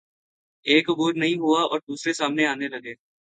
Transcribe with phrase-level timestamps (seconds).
[0.65, 2.93] ایک عبور نہیں ہوا اور دوسرے سامنے آنے لگے۔